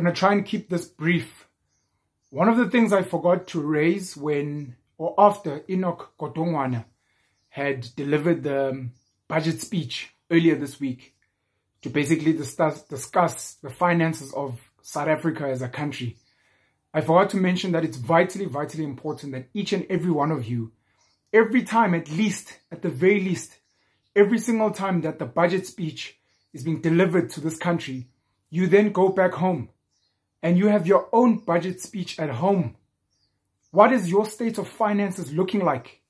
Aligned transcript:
going 0.00 0.14
to 0.14 0.18
try 0.18 0.32
and 0.32 0.44
keep 0.44 0.68
this 0.68 0.86
brief. 0.86 1.46
One 2.30 2.48
of 2.48 2.56
the 2.56 2.70
things 2.70 2.92
I 2.92 3.02
forgot 3.02 3.48
to 3.48 3.60
raise 3.60 4.16
when 4.16 4.76
or 4.98 5.14
after 5.18 5.62
Enoch 5.68 6.12
Godongwana 6.18 6.84
had 7.48 7.88
delivered 7.96 8.42
the 8.42 8.70
um, 8.70 8.92
budget 9.28 9.60
speech 9.60 10.10
earlier 10.30 10.54
this 10.54 10.78
week 10.78 11.14
to 11.82 11.90
basically 11.90 12.32
discuss, 12.32 12.82
discuss 12.82 13.54
the 13.54 13.70
finances 13.70 14.32
of 14.34 14.60
South 14.82 15.08
Africa 15.08 15.48
as 15.48 15.62
a 15.62 15.68
country. 15.68 16.16
I 16.92 17.00
forgot 17.00 17.30
to 17.30 17.36
mention 17.36 17.72
that 17.72 17.84
it's 17.84 17.96
vitally, 17.96 18.44
vitally 18.44 18.84
important 18.84 19.32
that 19.32 19.48
each 19.54 19.72
and 19.72 19.86
every 19.88 20.10
one 20.10 20.30
of 20.30 20.44
you, 20.44 20.72
every 21.32 21.62
time 21.62 21.94
at 21.94 22.10
least, 22.10 22.58
at 22.70 22.82
the 22.82 22.90
very 22.90 23.20
least, 23.20 23.58
every 24.14 24.38
single 24.38 24.70
time 24.70 25.00
that 25.02 25.18
the 25.18 25.26
budget 25.26 25.66
speech 25.66 26.18
is 26.52 26.64
being 26.64 26.80
delivered 26.80 27.30
to 27.30 27.40
this 27.40 27.56
country, 27.56 28.08
you 28.50 28.66
then 28.66 28.92
go 28.92 29.08
back 29.08 29.32
home 29.32 29.68
and 30.42 30.56
you 30.56 30.68
have 30.68 30.86
your 30.86 31.08
own 31.12 31.38
budget 31.38 31.80
speech 31.80 32.18
at 32.18 32.30
home. 32.30 32.76
What 33.70 33.92
is 33.92 34.10
your 34.10 34.26
state 34.26 34.58
of 34.58 34.68
finances 34.68 35.32
looking 35.32 35.64
like? 35.64 36.00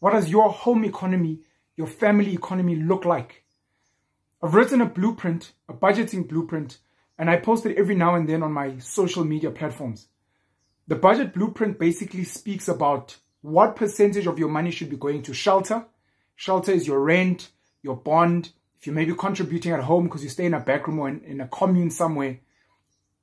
What 0.00 0.12
does 0.12 0.28
your 0.28 0.50
home 0.50 0.84
economy, 0.84 1.40
your 1.76 1.86
family 1.86 2.34
economy 2.34 2.76
look 2.76 3.04
like? 3.04 3.44
I've 4.42 4.54
written 4.54 4.80
a 4.80 4.86
blueprint, 4.86 5.52
a 5.68 5.74
budgeting 5.74 6.28
blueprint, 6.28 6.78
and 7.18 7.28
I 7.28 7.36
post 7.36 7.66
it 7.66 7.76
every 7.76 7.96
now 7.96 8.14
and 8.14 8.28
then 8.28 8.42
on 8.42 8.52
my 8.52 8.78
social 8.78 9.24
media 9.24 9.50
platforms. 9.50 10.06
The 10.86 10.94
budget 10.94 11.34
blueprint 11.34 11.78
basically 11.78 12.24
speaks 12.24 12.68
about 12.68 13.16
what 13.42 13.76
percentage 13.76 14.26
of 14.26 14.38
your 14.38 14.48
money 14.48 14.70
should 14.70 14.90
be 14.90 14.96
going 14.96 15.22
to 15.24 15.34
shelter. 15.34 15.84
Shelter 16.36 16.72
is 16.72 16.86
your 16.86 17.00
rent, 17.00 17.50
your 17.82 17.96
bond. 17.96 18.52
If 18.78 18.86
you 18.86 18.92
may 18.92 19.04
be 19.04 19.14
contributing 19.14 19.72
at 19.72 19.80
home 19.80 20.04
because 20.04 20.22
you 20.22 20.30
stay 20.30 20.46
in 20.46 20.54
a 20.54 20.60
back 20.60 20.86
room 20.86 21.00
or 21.00 21.08
in, 21.08 21.20
in 21.24 21.40
a 21.40 21.48
commune 21.48 21.90
somewhere, 21.90 22.38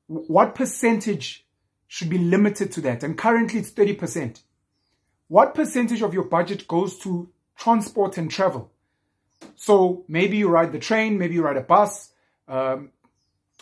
what 0.07 0.55
percentage 0.55 1.45
should 1.87 2.09
be 2.09 2.17
limited 2.17 2.71
to 2.73 2.81
that? 2.81 3.03
And 3.03 3.17
currently 3.17 3.59
it's 3.59 3.71
30%. 3.71 4.41
What 5.27 5.55
percentage 5.55 6.01
of 6.01 6.13
your 6.13 6.25
budget 6.25 6.67
goes 6.67 6.97
to 6.99 7.29
transport 7.57 8.17
and 8.17 8.29
travel? 8.29 8.71
So 9.55 10.03
maybe 10.07 10.37
you 10.37 10.49
ride 10.49 10.71
the 10.71 10.79
train, 10.79 11.17
maybe 11.17 11.35
you 11.35 11.43
ride 11.43 11.57
a 11.57 11.61
bus, 11.61 12.11
um, 12.47 12.91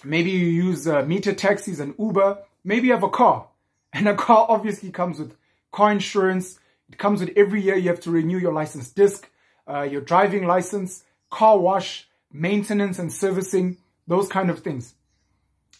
maybe 0.04 0.32
you 0.32 0.46
use 0.46 0.88
uh, 0.88 1.04
meter 1.04 1.34
taxis 1.34 1.80
and 1.80 1.96
Uber, 1.98 2.40
maybe 2.64 2.88
you 2.88 2.94
have 2.94 3.04
a 3.04 3.10
car. 3.10 3.48
And 3.96 4.10
a 4.10 4.16
car 4.16 4.48
obviously 4.50 4.90
comes 4.90 5.20
with 5.20 5.36
car 5.72 5.92
insurance. 5.92 6.60
It 6.90 6.98
comes 6.98 7.20
with 7.20 7.30
every 7.36 7.62
year 7.62 7.76
you 7.76 7.90
have 7.90 8.00
to 8.02 8.12
renew 8.12 8.40
your 8.40 8.52
license 8.52 8.90
disc, 8.90 9.30
uh, 9.68 9.84
your 9.84 10.02
driving 10.02 10.48
license, 10.48 11.04
car 11.30 11.60
wash, 11.60 12.08
maintenance 12.32 12.98
and 12.98 13.14
servicing, 13.14 13.78
those 14.08 14.28
kind 14.28 14.50
of 14.50 14.60
things. 14.60 14.96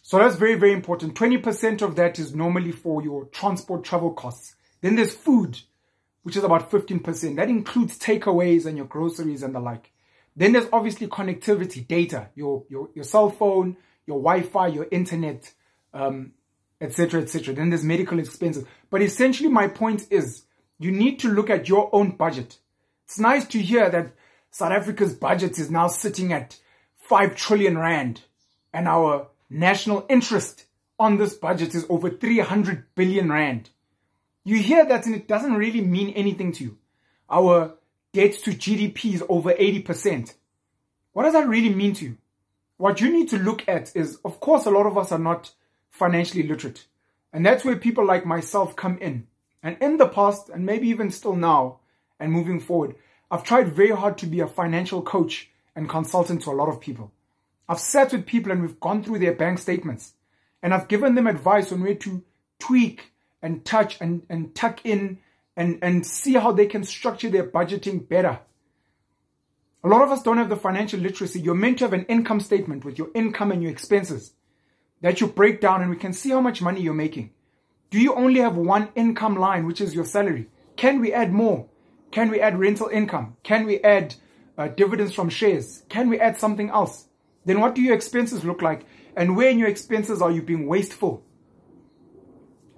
So 0.06 0.18
that's 0.18 0.36
very, 0.36 0.54
very 0.56 0.74
important. 0.74 1.14
20% 1.14 1.80
of 1.80 1.96
that 1.96 2.18
is 2.18 2.34
normally 2.34 2.72
for 2.72 3.02
your 3.02 3.24
transport 3.24 3.84
travel 3.84 4.12
costs. 4.12 4.54
Then 4.82 4.96
there's 4.96 5.14
food, 5.14 5.58
which 6.24 6.36
is 6.36 6.44
about 6.44 6.70
15%. 6.70 7.36
That 7.36 7.48
includes 7.48 7.98
takeaways 7.98 8.66
and 8.66 8.76
your 8.76 8.84
groceries 8.84 9.42
and 9.42 9.54
the 9.54 9.60
like. 9.60 9.90
Then 10.36 10.52
there's 10.52 10.68
obviously 10.74 11.06
connectivity, 11.06 11.88
data, 11.88 12.28
your, 12.34 12.64
your, 12.68 12.90
your 12.94 13.04
cell 13.04 13.30
phone, 13.30 13.78
your 14.06 14.18
Wi-Fi, 14.18 14.66
your 14.66 14.86
internet, 14.90 15.50
um, 15.94 16.32
etc., 16.82 17.22
etc. 17.22 17.54
Then 17.54 17.70
there's 17.70 17.82
medical 17.82 18.18
expenses. 18.18 18.66
But 18.90 19.00
essentially 19.00 19.48
my 19.48 19.68
point 19.68 20.06
is 20.10 20.42
you 20.78 20.92
need 20.92 21.18
to 21.20 21.30
look 21.30 21.48
at 21.48 21.66
your 21.66 21.88
own 21.94 22.10
budget. 22.10 22.58
It's 23.06 23.18
nice 23.18 23.46
to 23.46 23.58
hear 23.58 23.88
that 23.88 24.12
South 24.50 24.72
Africa's 24.72 25.14
budget 25.14 25.58
is 25.58 25.70
now 25.70 25.86
sitting 25.86 26.30
at 26.34 26.58
5 27.08 27.34
trillion 27.36 27.78
rand 27.78 28.20
and 28.70 28.86
our 28.86 29.28
national 29.54 30.04
interest 30.08 30.64
on 30.98 31.16
this 31.16 31.34
budget 31.34 31.74
is 31.74 31.86
over 31.88 32.10
300 32.10 32.94
billion 32.94 33.30
rand. 33.30 33.70
You 34.44 34.56
hear 34.58 34.84
that 34.84 35.06
and 35.06 35.14
it 35.14 35.28
doesn't 35.28 35.54
really 35.54 35.80
mean 35.80 36.10
anything 36.10 36.52
to 36.52 36.64
you. 36.64 36.78
Our 37.30 37.74
debt 38.12 38.34
to 38.44 38.50
GDP 38.50 39.14
is 39.14 39.24
over 39.28 39.52
80%. 39.52 40.34
What 41.12 41.22
does 41.22 41.32
that 41.32 41.48
really 41.48 41.72
mean 41.72 41.94
to 41.94 42.04
you? 42.04 42.18
What 42.76 43.00
you 43.00 43.12
need 43.12 43.28
to 43.30 43.38
look 43.38 43.66
at 43.68 43.94
is, 43.94 44.18
of 44.24 44.40
course, 44.40 44.66
a 44.66 44.70
lot 44.70 44.86
of 44.86 44.98
us 44.98 45.12
are 45.12 45.18
not 45.18 45.52
financially 45.90 46.42
literate. 46.42 46.86
And 47.32 47.46
that's 47.46 47.64
where 47.64 47.76
people 47.76 48.04
like 48.04 48.26
myself 48.26 48.74
come 48.74 48.98
in. 48.98 49.28
And 49.62 49.76
in 49.80 49.96
the 49.96 50.08
past, 50.08 50.48
and 50.48 50.66
maybe 50.66 50.88
even 50.88 51.10
still 51.10 51.36
now, 51.36 51.78
and 52.18 52.32
moving 52.32 52.60
forward, 52.60 52.96
I've 53.30 53.44
tried 53.44 53.74
very 53.74 53.90
hard 53.90 54.18
to 54.18 54.26
be 54.26 54.40
a 54.40 54.46
financial 54.46 55.00
coach 55.00 55.50
and 55.74 55.88
consultant 55.88 56.42
to 56.42 56.50
a 56.50 56.58
lot 56.58 56.68
of 56.68 56.80
people. 56.80 57.12
I've 57.68 57.80
sat 57.80 58.12
with 58.12 58.26
people 58.26 58.52
and 58.52 58.62
we've 58.62 58.80
gone 58.80 59.02
through 59.02 59.20
their 59.20 59.34
bank 59.34 59.58
statements. 59.58 60.14
And 60.62 60.72
I've 60.72 60.88
given 60.88 61.14
them 61.14 61.26
advice 61.26 61.72
on 61.72 61.82
where 61.82 61.94
to 61.94 62.22
tweak 62.58 63.12
and 63.42 63.64
touch 63.64 63.98
and, 64.00 64.22
and 64.28 64.54
tuck 64.54 64.84
in 64.84 65.18
and, 65.56 65.78
and 65.82 66.06
see 66.06 66.34
how 66.34 66.52
they 66.52 66.66
can 66.66 66.84
structure 66.84 67.28
their 67.28 67.48
budgeting 67.48 68.08
better. 68.08 68.40
A 69.82 69.88
lot 69.88 70.02
of 70.02 70.10
us 70.10 70.22
don't 70.22 70.38
have 70.38 70.48
the 70.48 70.56
financial 70.56 71.00
literacy. 71.00 71.40
You're 71.40 71.54
meant 71.54 71.78
to 71.78 71.84
have 71.84 71.92
an 71.92 72.06
income 72.06 72.40
statement 72.40 72.84
with 72.84 72.96
your 72.96 73.10
income 73.14 73.52
and 73.52 73.62
your 73.62 73.70
expenses 73.70 74.32
that 75.02 75.20
you 75.20 75.26
break 75.26 75.60
down 75.60 75.82
and 75.82 75.90
we 75.90 75.96
can 75.96 76.14
see 76.14 76.30
how 76.30 76.40
much 76.40 76.62
money 76.62 76.80
you're 76.80 76.94
making. 76.94 77.30
Do 77.90 78.00
you 78.00 78.14
only 78.14 78.40
have 78.40 78.56
one 78.56 78.88
income 78.94 79.36
line, 79.36 79.66
which 79.66 79.82
is 79.82 79.94
your 79.94 80.06
salary? 80.06 80.48
Can 80.76 81.00
we 81.00 81.12
add 81.12 81.32
more? 81.32 81.68
Can 82.10 82.30
we 82.30 82.40
add 82.40 82.58
rental 82.58 82.88
income? 82.88 83.36
Can 83.42 83.66
we 83.66 83.80
add 83.80 84.14
uh, 84.56 84.68
dividends 84.68 85.12
from 85.12 85.28
shares? 85.28 85.82
Can 85.88 86.08
we 86.08 86.18
add 86.18 86.38
something 86.38 86.70
else? 86.70 87.06
Then 87.44 87.60
what 87.60 87.74
do 87.74 87.82
your 87.82 87.94
expenses 87.94 88.44
look 88.44 88.62
like? 88.62 88.86
And 89.16 89.36
where 89.36 89.50
in 89.50 89.58
your 89.58 89.68
expenses 89.68 90.22
are 90.22 90.30
you 90.30 90.42
being 90.42 90.66
wasteful? 90.66 91.24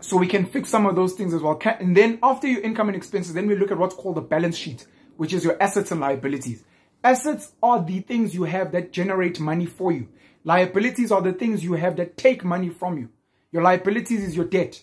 So 0.00 0.16
we 0.16 0.27
can 0.27 0.44
fix 0.47 0.69
some 0.69 0.87
of 0.87 0.94
those 0.94 1.15
things 1.15 1.32
as 1.32 1.43
well. 1.43 1.59
And 1.65 1.97
then 1.97 2.19
after 2.22 2.47
your 2.47 2.60
income 2.60 2.88
and 2.88 2.97
expenses, 2.97 3.34
then 3.34 3.47
we 3.47 3.56
look 3.56 3.71
at 3.71 3.78
what's 3.78 3.94
called 3.94 4.16
the 4.16 4.21
balance 4.21 4.56
sheet, 4.56 4.87
which 5.16 5.32
is 5.32 5.44
your 5.44 5.60
assets 5.62 5.91
and 5.91 6.00
liabilities. 6.00 6.65
Assets 7.03 7.53
are 7.62 7.82
the 7.82 8.00
things 8.00 8.34
you 8.34 8.44
have 8.44 8.72
that 8.72 8.93
generate 8.93 9.41
money 9.41 9.66
for 9.66 9.93
you. 9.93 10.09
Liabilities 10.44 11.10
are 11.10 11.22
the 11.22 11.33
things 11.33 11.65
you 11.65 11.72
have 11.72 11.97
that 11.97 12.16
take 12.16 12.44
money 12.44 12.69
from 12.69 12.98
you. 12.98 13.09
Your 13.53 13.62
liabilities 13.62 14.22
is 14.22 14.37
your 14.37 14.44
debt. 14.44 14.83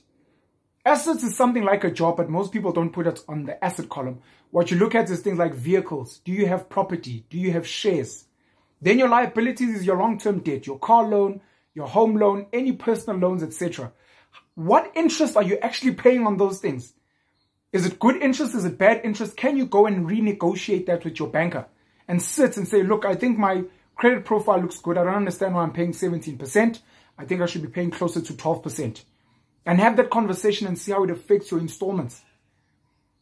Assets 0.85 1.23
is 1.23 1.37
something 1.37 1.63
like 1.63 1.83
a 1.83 1.91
job, 1.91 2.17
but 2.17 2.29
most 2.29 2.51
people 2.51 2.73
don't 2.73 2.91
put 2.91 3.07
it 3.07 3.23
on 3.29 3.45
the 3.45 3.63
asset 3.63 3.87
column. 3.87 4.19
What 4.51 4.71
you 4.71 4.77
look 4.77 4.95
at 4.95 5.09
is 5.09 5.21
things 5.21 5.37
like 5.37 5.53
vehicles. 5.53 6.19
Do 6.25 6.33
you 6.33 6.47
have 6.47 6.69
property? 6.69 7.25
Do 7.29 7.37
you 7.37 7.51
have 7.53 7.65
shares? 7.65 8.25
Then 8.83 8.99
your 8.99 9.07
liabilities 9.07 9.77
is 9.77 9.85
your 9.85 9.97
long-term 9.97 10.39
debt, 10.39 10.67
your 10.67 10.77
car 10.77 11.07
loan, 11.07 11.39
your 11.73 11.87
home 11.87 12.17
loan, 12.17 12.47
any 12.51 12.73
personal 12.73 13.17
loans, 13.17 13.41
etc. 13.41 13.93
What 14.55 14.91
interest 14.93 15.37
are 15.37 15.43
you 15.43 15.57
actually 15.59 15.93
paying 15.93 16.27
on 16.27 16.35
those 16.35 16.59
things? 16.59 16.91
Is 17.71 17.85
it 17.85 17.97
good 17.97 18.21
interest? 18.21 18.53
Is 18.53 18.65
it 18.65 18.77
bad 18.77 18.99
interest? 19.05 19.37
Can 19.37 19.55
you 19.55 19.65
go 19.67 19.85
and 19.85 20.05
renegotiate 20.05 20.85
that 20.87 21.05
with 21.05 21.17
your 21.17 21.29
banker 21.29 21.65
and 22.09 22.21
sit 22.21 22.57
and 22.57 22.67
say, 22.67 22.83
look, 22.83 23.05
I 23.05 23.15
think 23.15 23.37
my 23.37 23.63
credit 23.95 24.25
profile 24.25 24.59
looks 24.59 24.81
good. 24.81 24.97
I 24.97 25.05
don't 25.05 25.15
understand 25.15 25.55
why 25.55 25.63
I'm 25.63 25.71
paying 25.71 25.93
17%. 25.93 26.81
I 27.17 27.23
think 27.23 27.41
I 27.41 27.45
should 27.45 27.61
be 27.61 27.69
paying 27.69 27.89
closer 27.89 28.19
to 28.19 28.33
12%. 28.33 29.01
And 29.65 29.79
have 29.79 29.95
that 29.95 30.09
conversation 30.09 30.67
and 30.67 30.77
see 30.77 30.91
how 30.91 31.05
it 31.05 31.09
affects 31.09 31.51
your 31.51 31.61
installments. 31.61 32.21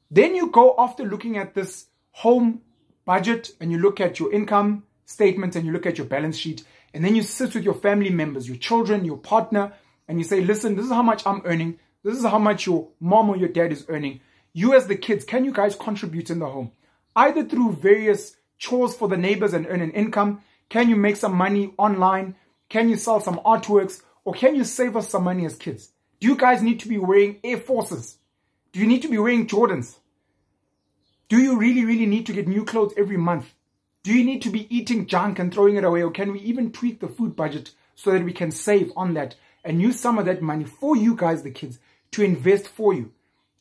Then 0.10 0.34
you 0.34 0.50
go 0.50 0.74
after 0.80 1.04
looking 1.04 1.38
at 1.38 1.54
this 1.54 1.86
home 2.10 2.62
budget 3.06 3.52
and 3.60 3.72
you 3.72 3.78
look 3.78 4.02
at 4.02 4.20
your 4.20 4.34
income 4.34 4.86
statement 5.06 5.56
and 5.56 5.66
you 5.66 5.72
look 5.72 5.86
at 5.86 5.98
your 5.98 6.08
balance 6.08 6.38
sheet 6.38 6.64
and 6.94 7.04
then 7.04 7.16
you 7.16 7.24
sit 7.24 7.54
with 7.54 7.64
your 7.64 7.74
family 7.74 8.10
members, 8.10 8.48
your 8.48 8.58
children, 8.58 9.06
your 9.06 9.18
partner, 9.18 9.74
and 10.08 10.18
you 10.18 10.24
say, 10.24 10.42
listen, 10.42 10.76
this 10.76 10.86
is 10.86 10.92
how 10.92 11.02
much 11.02 11.26
I'm 11.26 11.42
earning. 11.46 11.80
This 12.04 12.18
is 12.18 12.26
how 12.26 12.40
much 12.40 12.66
your 12.66 12.90
mom 13.00 13.30
or 13.30 13.38
your 13.38 13.50
dad 13.50 13.72
is 13.72 13.86
earning. 13.88 14.22
You 14.54 14.74
as 14.74 14.88
the 14.88 14.96
kids, 14.96 15.24
can 15.24 15.46
you 15.46 15.52
guys 15.52 15.76
contribute 15.76 16.30
in 16.30 16.40
the 16.40 16.48
home? 16.48 16.72
Either 17.16 17.44
through 17.44 17.74
various 17.74 18.36
chores 18.62 18.96
for 18.96 19.08
the 19.08 19.18
neighbors 19.18 19.54
and 19.54 19.68
earn 19.68 19.82
an 19.82 19.92
income. 19.92 20.42
Can 20.70 20.88
you 20.88 20.96
make 20.96 21.18
some 21.18 21.34
money 21.34 21.74
online? 21.78 22.36
Can 22.70 22.88
you 22.88 22.96
sell 22.96 23.20
some 23.20 23.42
artworks? 23.46 24.02
Or 24.24 24.34
can 24.34 24.56
you 24.56 24.64
save 24.64 24.96
us 24.96 25.10
some 25.10 25.24
money 25.24 25.46
as 25.46 25.56
kids? 25.56 25.92
Do 26.20 26.28
you 26.28 26.38
guys 26.38 26.62
need 26.62 26.80
to 26.82 26.88
be 26.88 26.98
wearing 26.98 27.40
Air 27.44 27.58
Forces? 27.58 28.18
Do 28.72 28.80
you 28.80 28.88
need 28.88 29.02
to 29.02 29.10
be 29.10 29.18
wearing 29.18 29.48
Jordans? 29.48 29.98
Do 31.28 31.40
you 31.40 31.58
really, 31.58 31.84
really 31.86 32.06
need 32.06 32.28
to 32.28 32.34
get 32.34 32.48
new 32.48 32.64
clothes 32.64 32.94
every 32.96 33.18
month? 33.18 33.52
Do 34.04 34.14
you 34.14 34.24
need 34.24 34.42
to 34.42 34.50
be 34.50 34.74
eating 34.76 35.06
junk 35.06 35.38
and 35.38 35.54
throwing 35.54 35.76
it 35.76 35.84
away? 35.84 36.02
Or 36.02 36.12
can 36.12 36.32
we 36.32 36.40
even 36.40 36.72
tweak 36.72 37.00
the 37.00 37.08
food 37.08 37.36
budget 37.36 37.72
so 37.94 38.12
that 38.12 38.24
we 38.24 38.34
can 38.34 38.50
save 38.50 38.92
on 38.96 39.14
that 39.14 39.36
and 39.64 39.82
use 39.82 40.00
some 40.00 40.18
of 40.18 40.26
that 40.26 40.42
money 40.42 40.66
for 40.66 40.96
you 40.96 41.16
guys, 41.16 41.44
the 41.44 41.52
kids, 41.52 41.78
to 42.12 42.24
invest 42.24 42.68
for 42.68 42.94
you? 42.94 43.12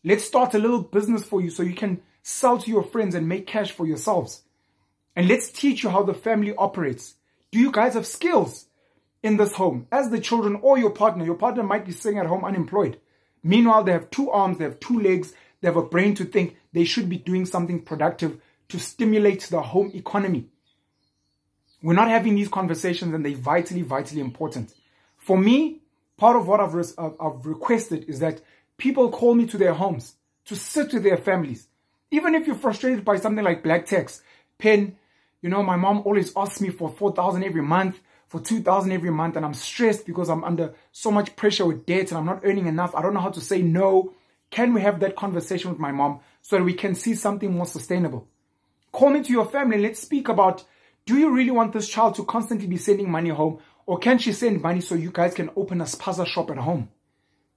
Let's 0.03 0.25
start 0.25 0.55
a 0.55 0.59
little 0.59 0.81
business 0.81 1.25
for 1.25 1.43
you 1.43 1.51
so 1.51 1.63
you 1.63 1.75
can 1.75 2.01
sell 2.23 2.57
to 2.59 2.71
your 2.71 2.83
friends 2.83 3.15
and 3.15 3.29
make 3.29 3.47
cash 3.47 3.71
for 3.73 3.87
yourselves. 3.87 4.43
And 5.15 5.29
let's 5.29 5.51
teach 5.51 5.83
you 5.83 5.91
how 5.91 6.05
the 6.05 6.15
family 6.15 6.55
operates. 6.57 7.17
Do 7.51 7.59
you 7.59 7.71
guys 7.71 7.93
have 7.95 8.07
skills 8.07 8.67
in 9.23 9.37
this 9.37 9.53
home 9.53 9.89
as 9.93 10.09
the 10.09 10.21
children 10.21 10.59
or 10.63 10.79
your 10.79 10.91
partner? 10.91 11.25
Your 11.25 11.35
partner 11.35 11.63
might 11.63 11.85
be 11.85 11.93
sitting 11.93 12.19
at 12.19 12.27
home 12.27 12.47
unemployed. 12.47 12.99
Meanwhile, 13.43 13.85
they 13.85 13.93
have 13.93 14.11
two 14.11 14.31
arms, 14.31 14.57
they 14.57 14.65
have 14.65 14.81
two 14.81 14.99
legs, 15.01 15.35
they 15.61 15.69
have 15.69 15.77
a 15.77 15.83
brain 15.83 16.15
to 16.15 16.25
think. 16.25 16.57
They 16.73 16.85
should 16.85 17.11
be 17.11 17.19
doing 17.19 17.45
something 17.45 17.83
productive 17.83 18.41
to 18.71 18.79
stimulate 18.79 19.43
the 19.43 19.61
home 19.61 19.91
economy. 19.95 20.47
We're 21.83 21.95
not 21.95 22.09
having 22.09 22.35
these 22.35 22.49
conversations 22.49 23.15
and 23.15 23.25
they're 23.25 23.37
vitally, 23.37 23.83
vitally 23.83 24.21
important. 24.21 24.75
For 25.19 25.37
me, 25.39 25.81
part 26.17 26.37
of 26.37 26.47
what 26.47 26.61
I've, 26.61 26.75
I've 26.99 27.47
requested 27.47 28.05
is 28.09 28.21
that 28.21 28.41
people 28.77 29.11
call 29.11 29.35
me 29.35 29.47
to 29.47 29.59
their 29.59 29.75
homes 29.75 30.15
to 30.47 30.57
sit 30.57 30.93
with 30.93 31.03
their 31.03 31.17
families. 31.17 31.69
Even 32.11 32.35
if 32.35 32.47
you're 32.47 32.57
frustrated 32.57 33.05
by 33.05 33.17
something 33.17 33.45
like 33.45 33.63
black 33.63 33.87
tax, 33.87 34.23
pen, 34.59 34.97
you 35.43 35.49
know, 35.49 35.63
my 35.63 35.77
mom 35.77 36.03
always 36.05 36.33
asks 36.37 36.61
me 36.61 36.71
for 36.71 36.91
4,000 36.91 37.45
every 37.45 37.63
month, 37.63 38.01
for 38.29 38.41
2,000 38.41 38.93
every 38.93 39.11
month, 39.11 39.37
and 39.37 39.45
I'm 39.45 39.55
stressed 39.55 40.07
because 40.07 40.29
I'm 40.29 40.45
under 40.45 40.75
so 40.93 41.11
much 41.11 41.35
pressure 41.35 41.67
with 41.67 41.87
debt 41.87 42.11
and 42.11 42.19
I'm 42.19 42.27
not 42.27 42.43
earning 42.45 42.67
enough. 42.67 42.95
I 42.95 43.03
don't 43.03 43.15
know 43.15 43.21
how 43.21 43.31
to 43.31 43.41
say 43.41 43.63
no. 43.63 44.13
Can 44.51 44.75
we 44.75 44.83
have 44.83 45.01
that 45.01 45.17
conversation 45.17 45.71
with 45.71 45.79
my 45.79 45.93
mom 45.93 46.21
so 46.43 46.57
that 46.57 46.65
we 46.65 46.75
can 46.75 46.95
see 46.95 47.15
something 47.15 47.53
more 47.53 47.67
sustainable? 47.67 48.29
Call 48.93 49.11
me 49.11 49.23
to 49.23 49.33
your 49.33 49.47
family. 49.47 49.77
and 49.77 49.83
Let's 49.83 50.01
speak 50.01 50.29
about, 50.29 50.65
do 51.07 51.17
you 51.17 51.31
really 51.31 51.51
want 51.51 51.73
this 51.73 51.89
child 51.89 52.15
to 52.17 52.25
constantly 52.25 52.67
be 52.67 52.77
sending 52.77 53.11
money 53.11 53.31
home? 53.31 53.61
Or 53.87 53.99
can 53.99 54.19
she 54.19 54.33
send 54.33 54.63
money 54.63 54.81
so 54.81 54.95
you 54.95 55.11
guys 55.11 55.35
can 55.35 55.51
open 55.57 55.81
a 55.81 55.85
spaza 55.85 56.27
shop 56.27 56.51
at 56.51 56.59
home? 56.59 56.91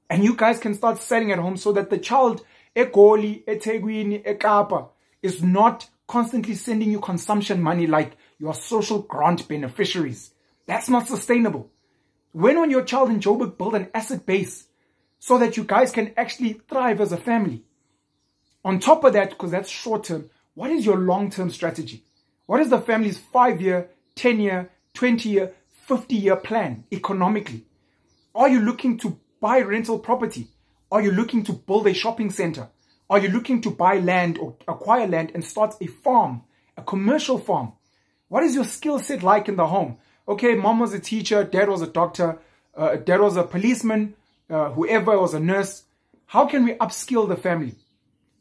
And 0.10 0.24
you 0.24 0.36
guys 0.36 0.60
can 0.60 0.74
start 0.74 0.98
selling 0.98 1.32
at 1.32 1.40
home 1.40 1.58
so 1.58 1.72
that 1.74 1.90
the 1.90 1.98
child, 1.98 2.46
Egoli, 2.76 3.44
Ethekwini, 3.46 4.24
Ekapa, 4.24 4.90
is 5.22 5.42
not 5.42 5.90
constantly 6.08 6.56
sending 6.56 6.92
you 6.92 7.00
consumption 7.00 7.62
money 7.62 7.88
like 7.88 8.18
your 8.38 8.54
social 8.54 9.00
grant 9.00 9.48
beneficiaries. 9.48 10.32
That's 10.66 10.90
not 10.90 11.08
sustainable. 11.08 11.72
When 12.32 12.60
will 12.60 12.70
your 12.70 12.84
child 12.84 13.10
in 13.10 13.20
Joburg 13.20 13.58
build 13.58 13.76
an 13.76 13.90
asset 13.94 14.26
base 14.26 14.68
so 15.20 15.38
that 15.38 15.56
you 15.56 15.64
guys 15.64 15.92
can 15.92 16.14
actually 16.18 16.62
thrive 16.68 17.00
as 17.00 17.12
a 17.12 17.18
family? 17.18 17.64
On 18.66 18.80
top 18.80 19.04
of 19.04 19.14
that, 19.14 19.30
because 19.32 19.52
that's 19.52 19.70
short 19.70 20.06
term, 20.06 20.30
what 20.56 20.72
is 20.72 20.86
your 20.86 20.98
long 20.98 21.30
term 21.30 21.50
strategy? 21.50 22.04
What 22.46 22.62
is 22.62 22.70
the 22.70 22.80
family's 22.80 23.18
five 23.18 23.62
year, 23.62 23.90
10 24.16 24.40
year, 24.40 24.70
20 24.94 25.30
year, 25.30 25.54
50 25.88 26.16
year 26.16 26.36
plan 26.36 26.84
economically? 26.92 27.64
Are 28.36 28.50
you 28.50 28.60
looking 28.60 28.98
to 29.00 29.20
buy 29.40 29.62
rental 29.62 30.00
property? 30.00 30.48
Are 30.92 31.02
you 31.02 31.12
looking 31.12 31.44
to 31.46 31.54
build 31.54 31.88
a 31.88 31.94
shopping 31.94 32.30
center? 32.30 32.70
Are 33.10 33.20
you 33.20 33.30
looking 33.30 33.62
to 33.62 33.72
buy 33.72 33.98
land 33.98 34.38
or 34.38 34.56
acquire 34.68 35.08
land 35.08 35.32
and 35.34 35.44
start 35.44 35.76
a 35.82 35.88
farm, 35.88 36.44
a 36.78 36.82
commercial 36.82 37.38
farm? 37.38 37.74
What 38.28 38.44
is 38.44 38.56
your 38.56 38.66
skill 38.66 39.00
set 39.00 39.24
like 39.24 39.48
in 39.48 39.56
the 39.56 39.68
home? 39.68 39.98
Okay, 40.28 40.56
mom 40.56 40.80
was 40.80 40.94
a 40.94 41.00
teacher, 41.00 41.44
dad 41.44 41.70
was 41.70 41.82
a 41.82 41.88
doctor, 41.88 42.40
uh, 42.76 42.96
dad 42.96 43.20
was 43.20 43.38
a 43.38 43.44
policeman, 43.44 44.16
uh, 44.50 44.72
whoever 44.72 45.20
was 45.20 45.34
a 45.34 45.40
nurse. 45.40 45.84
How 46.28 46.48
can 46.48 46.64
we 46.66 46.74
upskill 46.76 47.28
the 47.28 47.36
family? 47.36 47.76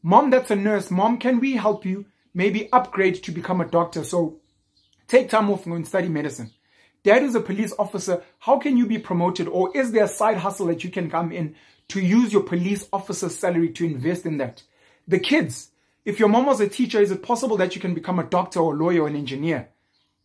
Mom, 0.03 0.31
that's 0.31 0.51
a 0.51 0.57
nurse. 0.57 0.91
Mom, 0.91 1.19
can 1.19 1.39
we 1.39 1.53
help 1.53 1.85
you 1.85 2.07
maybe 2.35 2.71
upgrade 2.73 3.23
to 3.23 3.31
become 3.31 3.61
a 3.61 3.67
doctor? 3.67 4.03
So 4.03 4.41
take 5.07 5.31
time 5.31 5.49
off 5.49 5.65
and 5.67 5.87
study 5.87 6.09
medicine. 6.09 6.51
Dad 7.05 7.23
is 7.23 7.37
a 7.37 7.41
police 7.41 7.73
officer. 7.79 8.23
How 8.41 8.59
can 8.59 8.77
you 8.77 8.87
be 8.87 8.99
promoted? 8.99 9.47
Or 9.47 9.77
is 9.77 9.93
there 9.93 10.05
a 10.05 10.09
side 10.09 10.39
hustle 10.39 10.67
that 10.67 10.83
you 10.83 10.91
can 10.91 11.09
come 11.09 11.31
in 11.31 11.55
to 11.89 12.01
use 12.01 12.33
your 12.33 12.43
police 12.43 12.89
officer's 12.93 13.39
salary 13.39 13.71
to 13.71 13.85
invest 13.85 14.27
in 14.27 14.39
that? 14.39 14.63
The 15.07 15.21
kids, 15.21 15.71
if 16.05 16.19
your 16.19 16.29
mom 16.29 16.47
was 16.47 16.61
a 16.61 16.69
teacher, 16.69 17.01
is 17.01 17.13
it 17.13 17.23
possible 17.23 17.57
that 17.59 17.77
you 17.77 17.81
can 17.81 17.95
become 17.95 18.19
a 18.19 18.25
doctor 18.25 18.59
or 18.59 18.75
a 18.75 18.77
lawyer 18.77 19.03
or 19.03 19.09
an 19.09 19.17
engineer? 19.17 19.69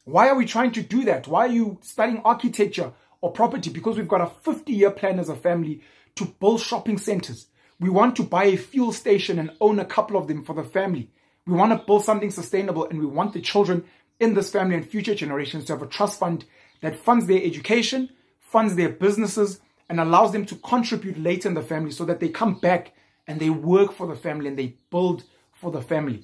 Why 0.05 0.29
are 0.29 0.35
we 0.35 0.45
trying 0.45 0.71
to 0.71 0.81
do 0.81 1.03
that? 1.05 1.27
Why 1.27 1.45
are 1.47 1.51
you 1.51 1.77
studying 1.81 2.21
architecture 2.23 2.93
or 3.21 3.31
property? 3.31 3.69
Because 3.69 3.97
we've 3.97 4.07
got 4.07 4.21
a 4.21 4.31
50 4.43 4.73
year 4.73 4.91
plan 4.91 5.19
as 5.19 5.29
a 5.29 5.35
family 5.35 5.81
to 6.15 6.25
build 6.25 6.61
shopping 6.61 6.97
centers. 6.97 7.47
We 7.79 7.89
want 7.89 8.15
to 8.15 8.23
buy 8.23 8.45
a 8.45 8.57
fuel 8.57 8.91
station 8.91 9.37
and 9.37 9.51
own 9.61 9.79
a 9.79 9.85
couple 9.85 10.17
of 10.17 10.27
them 10.27 10.43
for 10.43 10.53
the 10.53 10.63
family. 10.63 11.11
We 11.45 11.53
want 11.53 11.71
to 11.71 11.85
build 11.85 12.03
something 12.03 12.31
sustainable 12.31 12.85
and 12.85 12.99
we 12.99 13.05
want 13.05 13.33
the 13.33 13.41
children 13.41 13.85
in 14.19 14.33
this 14.33 14.51
family 14.51 14.75
and 14.75 14.87
future 14.87 15.13
generations 15.13 15.65
to 15.65 15.73
have 15.73 15.81
a 15.81 15.87
trust 15.87 16.19
fund 16.19 16.45
that 16.81 16.99
funds 16.99 17.27
their 17.27 17.41
education, 17.41 18.09
funds 18.39 18.75
their 18.75 18.89
businesses, 18.89 19.59
and 19.89 19.99
allows 19.99 20.31
them 20.31 20.45
to 20.47 20.55
contribute 20.55 21.17
later 21.17 21.47
in 21.47 21.53
the 21.53 21.61
family 21.61 21.91
so 21.91 22.03
that 22.05 22.19
they 22.19 22.29
come 22.29 22.55
back 22.59 22.93
and 23.27 23.39
they 23.39 23.49
work 23.49 23.93
for 23.93 24.07
the 24.07 24.15
family 24.15 24.47
and 24.47 24.57
they 24.57 24.75
build 24.89 25.23
for 25.53 25.71
the 25.71 25.81
family. 25.81 26.23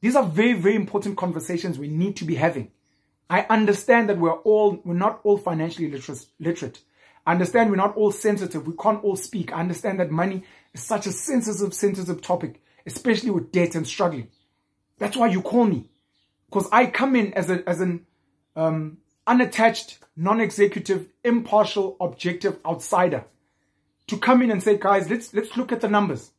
These 0.00 0.16
are 0.16 0.24
very, 0.24 0.54
very 0.54 0.76
important 0.76 1.16
conversations 1.16 1.78
we 1.78 1.88
need 1.88 2.16
to 2.16 2.24
be 2.24 2.34
having. 2.34 2.70
I 3.28 3.42
understand 3.42 4.08
that 4.08 4.18
we're 4.18 4.32
all, 4.32 4.80
we're 4.84 4.94
not 4.94 5.20
all 5.24 5.36
financially 5.36 5.90
literate. 6.40 6.80
I 7.30 7.34
understand 7.34 7.70
we're 7.70 7.76
not 7.76 7.96
all 7.96 8.10
sensitive. 8.10 8.66
We 8.66 8.74
can't 8.74 9.04
all 9.04 9.14
speak. 9.14 9.52
I 9.52 9.60
understand 9.60 10.00
that 10.00 10.10
money 10.10 10.42
is 10.74 10.82
such 10.82 11.06
a 11.06 11.12
sensitive, 11.12 11.72
sensitive 11.72 12.20
topic, 12.20 12.60
especially 12.86 13.30
with 13.30 13.52
debt 13.52 13.76
and 13.76 13.86
struggling. 13.86 14.26
That's 14.98 15.16
why 15.16 15.28
you 15.28 15.40
call 15.40 15.64
me. 15.64 15.90
Because 16.48 16.68
I 16.72 16.86
come 16.86 17.14
in 17.14 17.32
as, 17.34 17.48
a, 17.48 17.62
as 17.68 17.80
an 17.80 18.04
um, 18.56 18.98
unattached, 19.28 20.00
non-executive, 20.16 21.06
impartial, 21.22 21.96
objective 22.00 22.58
outsider 22.66 23.24
to 24.08 24.18
come 24.18 24.42
in 24.42 24.50
and 24.50 24.60
say, 24.60 24.76
guys, 24.76 25.08
let's 25.08 25.32
let's 25.32 25.56
look 25.56 25.70
at 25.70 25.82
the 25.82 25.88
numbers. 25.88 26.32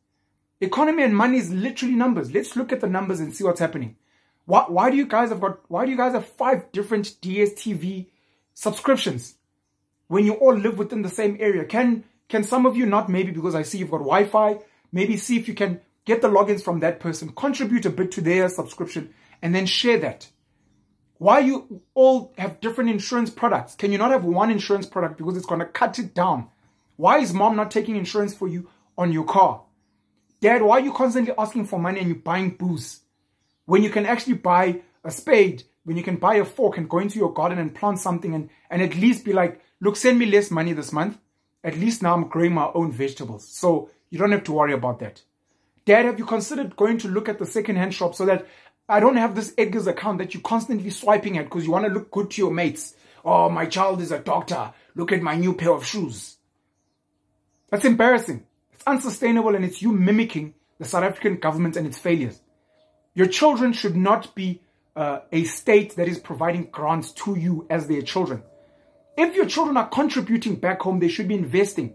Economy 0.60 1.04
and 1.04 1.16
money 1.16 1.38
is 1.38 1.50
literally 1.50 1.94
numbers. 1.94 2.30
Let's 2.34 2.54
look 2.54 2.70
at 2.70 2.82
the 2.82 2.86
numbers 2.86 3.18
and 3.18 3.34
see 3.34 3.44
what's 3.44 3.60
happening. 3.60 3.96
Why, 4.44 4.66
why 4.68 4.90
do 4.90 4.98
you 4.98 5.06
guys 5.06 5.30
have 5.30 5.40
got 5.40 5.58
why 5.70 5.86
do 5.86 5.90
you 5.90 5.96
guys 5.96 6.12
have 6.12 6.26
five 6.26 6.70
different 6.70 7.14
DSTV 7.22 8.08
subscriptions 8.52 9.36
when 10.12 10.26
you 10.26 10.34
all 10.34 10.54
live 10.54 10.76
within 10.76 11.00
the 11.00 11.08
same 11.08 11.38
area? 11.40 11.64
Can 11.64 12.04
can 12.28 12.44
some 12.44 12.66
of 12.66 12.76
you 12.76 12.84
not 12.84 13.08
maybe 13.08 13.30
because 13.30 13.54
I 13.54 13.62
see 13.62 13.78
you've 13.78 13.90
got 13.90 14.08
Wi-Fi, 14.10 14.58
maybe 14.92 15.16
see 15.16 15.38
if 15.38 15.48
you 15.48 15.54
can 15.54 15.80
get 16.04 16.20
the 16.20 16.28
logins 16.28 16.62
from 16.62 16.80
that 16.80 17.00
person, 17.00 17.32
contribute 17.34 17.86
a 17.86 17.90
bit 17.90 18.10
to 18.12 18.20
their 18.20 18.50
subscription, 18.50 19.14
and 19.40 19.54
then 19.54 19.64
share 19.64 19.96
that. 20.00 20.28
Why 21.16 21.38
you 21.38 21.80
all 21.94 22.34
have 22.36 22.60
different 22.60 22.90
insurance 22.90 23.30
products? 23.30 23.74
Can 23.74 23.90
you 23.90 23.96
not 23.96 24.10
have 24.10 24.24
one 24.24 24.50
insurance 24.50 24.84
product 24.84 25.16
because 25.16 25.34
it's 25.34 25.46
going 25.46 25.60
to 25.60 25.66
cut 25.66 25.98
it 25.98 26.12
down? 26.12 26.48
Why 26.96 27.18
is 27.20 27.32
mom 27.32 27.56
not 27.56 27.70
taking 27.70 27.96
insurance 27.96 28.34
for 28.34 28.48
you 28.48 28.68
on 28.98 29.12
your 29.12 29.24
car? 29.24 29.62
Dad, 30.42 30.60
why 30.60 30.76
are 30.76 30.84
you 30.84 30.92
constantly 30.92 31.32
asking 31.38 31.64
for 31.64 31.78
money 31.78 32.00
and 32.00 32.08
you're 32.08 32.18
buying 32.18 32.50
booze? 32.50 33.00
When 33.64 33.82
you 33.82 33.88
can 33.88 34.04
actually 34.04 34.34
buy 34.34 34.82
a 35.04 35.10
spade, 35.10 35.62
when 35.84 35.96
you 35.96 36.02
can 36.02 36.16
buy 36.16 36.36
a 36.36 36.44
fork 36.44 36.78
and 36.78 36.88
go 36.88 36.98
into 36.98 37.18
your 37.18 37.32
garden 37.32 37.58
and 37.58 37.74
plant 37.74 37.98
something 37.98 38.34
and, 38.34 38.50
and 38.70 38.82
at 38.82 38.94
least 38.94 39.24
be 39.24 39.32
like, 39.32 39.60
look, 39.80 39.96
send 39.96 40.18
me 40.18 40.26
less 40.26 40.50
money 40.50 40.72
this 40.72 40.92
month. 40.92 41.18
At 41.64 41.78
least 41.78 42.02
now 42.02 42.14
I'm 42.14 42.28
growing 42.28 42.54
my 42.54 42.70
own 42.74 42.92
vegetables. 42.92 43.48
So 43.48 43.90
you 44.10 44.18
don't 44.18 44.32
have 44.32 44.44
to 44.44 44.52
worry 44.52 44.72
about 44.72 45.00
that. 45.00 45.22
Dad, 45.84 46.04
have 46.04 46.18
you 46.18 46.24
considered 46.24 46.76
going 46.76 46.98
to 46.98 47.08
look 47.08 47.28
at 47.28 47.38
the 47.38 47.46
second-hand 47.46 47.92
shop 47.94 48.14
so 48.14 48.26
that 48.26 48.46
I 48.88 49.00
don't 49.00 49.16
have 49.16 49.34
this 49.34 49.54
Edgar's 49.56 49.86
account 49.86 50.18
that 50.18 50.34
you're 50.34 50.42
constantly 50.42 50.90
swiping 50.90 51.38
at 51.38 51.44
because 51.44 51.64
you 51.64 51.72
want 51.72 51.86
to 51.86 51.92
look 51.92 52.10
good 52.10 52.30
to 52.32 52.42
your 52.42 52.52
mates. 52.52 52.94
Oh, 53.24 53.48
my 53.48 53.66
child 53.66 54.00
is 54.00 54.12
a 54.12 54.18
doctor. 54.18 54.72
Look 54.94 55.12
at 55.12 55.22
my 55.22 55.36
new 55.36 55.54
pair 55.54 55.72
of 55.72 55.86
shoes. 55.86 56.36
That's 57.70 57.84
embarrassing. 57.84 58.44
It's 58.72 58.84
unsustainable 58.86 59.54
and 59.54 59.64
it's 59.64 59.80
you 59.80 59.92
mimicking 59.92 60.54
the 60.78 60.84
South 60.84 61.04
African 61.04 61.36
government 61.36 61.76
and 61.76 61.86
its 61.86 61.98
failures. 61.98 62.40
Your 63.14 63.26
children 63.26 63.72
should 63.72 63.96
not 63.96 64.34
be 64.34 64.60
uh, 64.94 65.20
a 65.30 65.44
state 65.44 65.96
that 65.96 66.08
is 66.08 66.18
providing 66.18 66.64
grants 66.70 67.12
to 67.12 67.38
you 67.38 67.66
as 67.70 67.86
their 67.86 68.02
children. 68.02 68.42
If 69.16 69.34
your 69.34 69.46
children 69.46 69.76
are 69.76 69.88
contributing 69.88 70.56
back 70.56 70.82
home, 70.82 70.98
they 70.98 71.08
should 71.08 71.28
be 71.28 71.34
investing. 71.34 71.94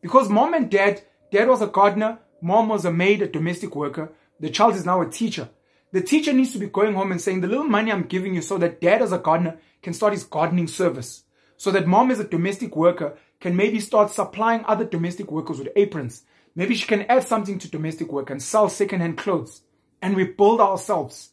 Because 0.00 0.28
mom 0.28 0.54
and 0.54 0.70
dad, 0.70 1.02
dad 1.30 1.48
was 1.48 1.62
a 1.62 1.66
gardener, 1.66 2.18
mom 2.40 2.68
was 2.68 2.84
a 2.84 2.92
maid, 2.92 3.22
a 3.22 3.28
domestic 3.28 3.74
worker, 3.74 4.12
the 4.40 4.50
child 4.50 4.74
is 4.74 4.84
now 4.84 5.00
a 5.00 5.10
teacher. 5.10 5.48
The 5.92 6.02
teacher 6.02 6.32
needs 6.32 6.52
to 6.52 6.58
be 6.58 6.66
going 6.66 6.94
home 6.94 7.12
and 7.12 7.20
saying, 7.20 7.40
the 7.40 7.48
little 7.48 7.64
money 7.64 7.90
I'm 7.90 8.02
giving 8.02 8.34
you 8.34 8.42
so 8.42 8.58
that 8.58 8.80
dad 8.80 9.00
as 9.00 9.12
a 9.12 9.18
gardener 9.18 9.58
can 9.82 9.94
start 9.94 10.12
his 10.12 10.24
gardening 10.24 10.68
service. 10.68 11.24
So 11.56 11.70
that 11.70 11.86
mom 11.86 12.10
as 12.10 12.20
a 12.20 12.24
domestic 12.24 12.76
worker 12.76 13.16
can 13.40 13.56
maybe 13.56 13.80
start 13.80 14.12
supplying 14.12 14.64
other 14.66 14.84
domestic 14.84 15.30
workers 15.30 15.58
with 15.58 15.68
aprons. 15.76 16.22
Maybe 16.54 16.74
she 16.74 16.86
can 16.86 17.02
add 17.02 17.24
something 17.24 17.58
to 17.60 17.70
domestic 17.70 18.12
work 18.12 18.30
and 18.30 18.42
sell 18.42 18.68
secondhand 18.68 19.18
clothes. 19.18 19.62
And 20.02 20.16
we 20.16 20.24
build 20.24 20.60
ourselves. 20.60 21.30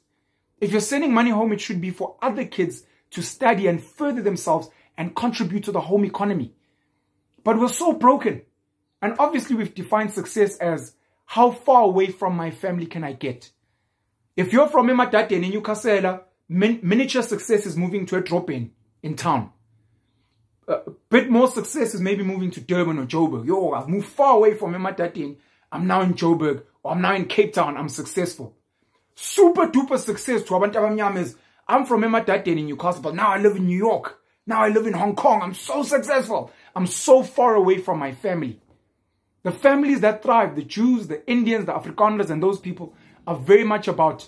If 0.63 0.72
you're 0.72 0.79
sending 0.79 1.13
money 1.13 1.29
home, 1.29 1.51
it 1.51 1.60
should 1.60 1.82
be 1.82 1.91
for 1.91 2.15
other 2.22 2.46
kids 2.46 2.84
to 3.12 3.22
study 3.22 3.67
and 3.67 3.84
further 3.84 4.22
themselves 4.22 4.70
and 4.98 5.13
contribute 5.13 5.65
to 5.65 5.74
the 5.74 5.82
home 5.82 6.05
economy. 6.05 6.53
But 7.43 7.60
we're 7.60 7.67
so 7.67 7.91
broken. 7.91 8.43
And 9.01 9.13
obviously 9.20 9.58
we've 9.58 9.75
defined 9.75 10.13
success 10.13 10.55
as 10.60 10.96
how 11.25 11.51
far 11.51 11.82
away 11.82 12.08
from 12.08 12.38
my 12.38 12.50
family 12.50 12.86
can 12.86 13.03
I 13.03 13.12
get? 13.12 13.51
If 14.38 14.53
you're 14.53 14.70
from 14.70 14.88
Emadadeni 14.88 15.43
in 15.43 15.51
Newcastle, 15.51 16.22
min 16.48 16.79
miniature 16.82 17.24
success 17.24 17.65
is 17.65 17.75
moving 17.75 18.05
to 18.05 18.15
a 18.15 18.22
drop 18.22 18.50
in 18.50 18.72
in 19.01 19.17
town. 19.17 19.51
A 20.70 20.79
bit 21.10 21.29
more 21.29 21.50
success 21.50 21.93
is 21.93 22.00
maybe 22.00 22.24
moving 22.24 22.51
to 22.51 22.62
Durban 22.62 23.00
or 23.00 23.05
Joburg. 23.05 23.46
Yo, 23.46 23.72
I've 23.72 23.89
moved 23.89 24.08
far 24.08 24.38
away 24.38 24.53
from 24.53 24.74
Emadadeni. 24.74 25.36
I'm 25.74 25.88
now 25.88 26.03
in 26.03 26.13
Joburg 26.13 26.63
or 26.84 26.93
I'm 26.93 27.01
now 27.01 27.15
in 27.15 27.25
Cape 27.25 27.51
Town. 27.51 27.75
I'm 27.75 27.89
successful. 27.89 28.55
Super 29.15 29.67
duper 29.67 29.98
success 29.98 30.43
to 30.43 30.53
abantu 30.53 30.75
abamnyama 30.75 31.20
is 31.20 31.36
I'm 31.67 31.86
from 31.86 32.01
Emadadeni 32.01 32.60
in 32.60 32.67
Newcastle, 32.67 33.01
but 33.01 33.15
now 33.15 33.29
I 33.29 33.38
live 33.38 33.55
in 33.55 33.67
New 33.67 33.77
York. 33.77 34.20
Now 34.46 34.62
I 34.62 34.70
live 34.70 34.86
in 34.88 34.93
Hong 34.93 35.15
Kong. 35.15 35.41
I'm 35.41 35.53
so 35.53 35.84
successful. 35.84 36.51
I'm 36.75 36.88
so 36.88 37.24
far 37.24 37.55
away 37.55 37.77
from 37.77 38.00
my 38.00 38.12
family. 38.12 38.60
The 39.43 39.51
families 39.51 40.01
that 40.01 40.24
thrive, 40.24 40.55
the 40.55 40.63
Jews, 40.63 41.08
the 41.08 41.25
Indians, 41.29 41.65
the 41.65 41.74
Afrikaners, 41.74 42.29
and 42.29 42.41
those 42.41 42.60
people, 42.60 42.93
are 43.25 43.38
very 43.38 43.63
much 43.63 43.88
about 43.88 44.27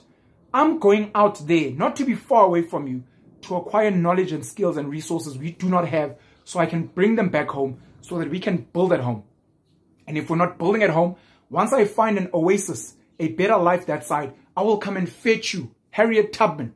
I'm 0.54 0.80
going 0.80 1.12
out 1.14 1.46
there, 1.48 1.72
not 1.72 1.98
to 1.98 2.06
be 2.06 2.16
far 2.16 2.46
away 2.46 2.62
from 2.62 2.88
you, 2.88 3.04
to 3.42 3.56
acquire 3.56 3.92
knowledge 3.92 4.32
and 4.32 4.46
skills 4.46 4.78
and 4.78 4.90
resources 4.90 5.38
we 5.38 5.52
do 5.52 5.68
not 5.68 5.88
have 5.88 6.18
so 6.46 6.60
I 6.60 6.66
can 6.66 6.88
bring 6.88 7.16
them 7.16 7.30
back 7.30 7.50
home 7.50 7.80
so 8.02 8.18
that 8.20 8.30
we 8.30 8.40
can 8.40 8.66
build 8.72 8.94
at 8.94 9.02
home. 9.02 9.24
And 10.08 10.18
if 10.18 10.30
we're 10.30 10.38
not 10.38 10.58
building 10.58 10.84
at 10.84 10.92
home, 10.92 11.16
once 11.50 11.74
I 11.74 11.86
find 11.86 12.18
an 12.18 12.30
oasis, 12.34 12.96
a 13.20 13.30
better 13.30 13.58
life 13.58 13.86
that 13.88 14.06
side, 14.06 14.34
I 14.58 14.62
will 14.62 14.78
come 14.78 14.96
and 14.96 15.10
fetch 15.10 15.54
you, 15.54 15.76
Harriet 15.92 16.32
Tubman. 16.32 16.74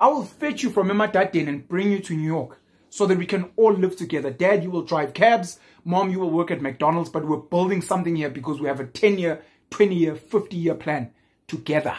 I 0.00 0.08
will 0.08 0.24
fetch 0.24 0.62
you 0.62 0.70
from 0.70 0.90
Emma 0.90 1.08
Emadaden 1.08 1.48
and 1.48 1.68
bring 1.68 1.92
you 1.92 1.98
to 2.00 2.14
New 2.14 2.26
York 2.26 2.60
so 2.88 3.06
that 3.06 3.18
we 3.18 3.26
can 3.26 3.50
all 3.56 3.72
live 3.72 3.96
together. 3.96 4.30
Dad, 4.30 4.62
you 4.62 4.70
will 4.70 4.82
drive 4.82 5.12
cabs. 5.12 5.58
Mom, 5.84 6.10
you 6.10 6.20
will 6.20 6.30
work 6.30 6.50
at 6.50 6.62
McDonald's, 6.62 7.10
but 7.10 7.26
we're 7.26 7.36
building 7.36 7.82
something 7.82 8.16
here 8.16 8.30
because 8.30 8.60
we 8.60 8.68
have 8.68 8.80
a 8.80 8.86
10 8.86 9.18
year, 9.18 9.42
20 9.70 9.94
year, 9.94 10.14
50 10.14 10.56
year 10.56 10.74
plan 10.74 11.10
together. 11.46 11.96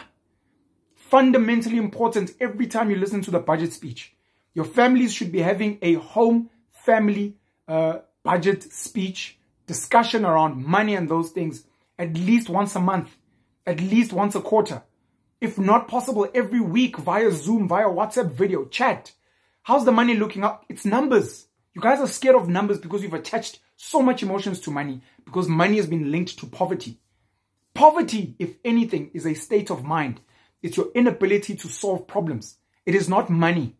Fundamentally 0.96 1.76
important 1.76 2.32
every 2.40 2.66
time 2.66 2.90
you 2.90 2.96
listen 2.96 3.20
to 3.22 3.30
the 3.30 3.38
budget 3.38 3.72
speech. 3.72 4.14
Your 4.54 4.64
families 4.64 5.12
should 5.12 5.30
be 5.30 5.40
having 5.40 5.78
a 5.82 5.94
home 5.94 6.50
family 6.70 7.36
uh, 7.68 7.98
budget 8.24 8.64
speech 8.72 9.38
discussion 9.66 10.24
around 10.24 10.64
money 10.64 10.96
and 10.96 11.08
those 11.08 11.30
things 11.30 11.64
at 11.98 12.14
least 12.14 12.48
once 12.48 12.74
a 12.74 12.80
month, 12.80 13.16
at 13.66 13.80
least 13.80 14.12
once 14.12 14.34
a 14.34 14.40
quarter. 14.40 14.82
If 15.40 15.58
not 15.58 15.88
possible, 15.88 16.28
every 16.34 16.60
week 16.60 16.98
via 16.98 17.30
Zoom, 17.30 17.66
via 17.66 17.86
WhatsApp 17.86 18.30
video, 18.32 18.66
chat. 18.66 19.12
How's 19.62 19.86
the 19.86 19.92
money 19.92 20.14
looking 20.14 20.44
up? 20.44 20.66
It's 20.68 20.84
numbers. 20.84 21.46
You 21.74 21.80
guys 21.80 21.98
are 21.98 22.06
scared 22.06 22.36
of 22.36 22.48
numbers 22.48 22.78
because 22.78 23.02
you've 23.02 23.14
attached 23.14 23.60
so 23.76 24.02
much 24.02 24.22
emotions 24.22 24.60
to 24.60 24.70
money 24.70 25.00
because 25.24 25.48
money 25.48 25.78
has 25.78 25.86
been 25.86 26.10
linked 26.10 26.38
to 26.40 26.46
poverty. 26.46 26.98
Poverty, 27.72 28.34
if 28.38 28.56
anything, 28.66 29.10
is 29.14 29.26
a 29.26 29.32
state 29.32 29.70
of 29.70 29.82
mind. 29.82 30.20
It's 30.60 30.76
your 30.76 30.90
inability 30.94 31.56
to 31.56 31.68
solve 31.68 32.06
problems. 32.06 32.56
It 32.84 32.94
is 32.94 33.08
not 33.08 33.30
money. 33.30 33.76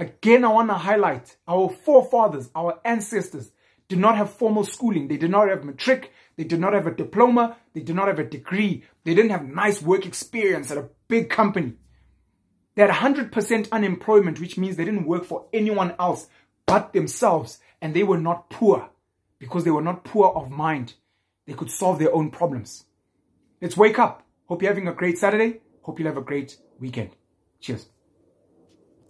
Again, 0.00 0.44
I 0.44 0.48
want 0.48 0.70
to 0.70 0.74
highlight 0.74 1.36
our 1.46 1.68
forefathers, 1.68 2.50
our 2.56 2.80
ancestors 2.84 3.52
did 3.88 3.98
not 3.98 4.16
have 4.16 4.30
formal 4.30 4.64
schooling. 4.64 5.06
They 5.06 5.16
did 5.16 5.30
not 5.30 5.48
have 5.48 5.64
matric. 5.64 6.12
They 6.36 6.44
did 6.44 6.60
not 6.60 6.74
have 6.74 6.86
a 6.86 6.94
diploma. 6.94 7.56
They 7.72 7.80
did 7.80 7.96
not 7.96 8.08
have 8.08 8.18
a 8.18 8.24
degree. 8.24 8.84
They 9.04 9.14
didn't 9.14 9.30
have 9.30 9.46
nice 9.46 9.80
work 9.80 10.06
experience 10.06 10.70
at 10.70 10.78
a 10.78 10.88
big 11.08 11.30
company. 11.30 11.74
They 12.74 12.82
had 12.82 12.90
100% 12.90 13.70
unemployment, 13.72 14.38
which 14.38 14.58
means 14.58 14.76
they 14.76 14.84
didn't 14.84 15.06
work 15.06 15.24
for 15.24 15.46
anyone 15.52 15.94
else 15.98 16.28
but 16.66 16.92
themselves. 16.92 17.58
And 17.80 17.94
they 17.94 18.02
were 18.02 18.18
not 18.18 18.50
poor 18.50 18.90
because 19.38 19.64
they 19.64 19.70
were 19.70 19.82
not 19.82 20.04
poor 20.04 20.28
of 20.28 20.50
mind. 20.50 20.94
They 21.46 21.54
could 21.54 21.70
solve 21.70 21.98
their 21.98 22.14
own 22.14 22.30
problems. 22.30 22.84
Let's 23.62 23.76
wake 23.76 23.98
up. 23.98 24.22
Hope 24.46 24.62
you're 24.62 24.70
having 24.70 24.88
a 24.88 24.92
great 24.92 25.18
Saturday. 25.18 25.60
Hope 25.82 25.98
you'll 25.98 26.08
have 26.08 26.16
a 26.16 26.22
great 26.22 26.58
weekend. 26.78 27.10
Cheers. 27.60 27.88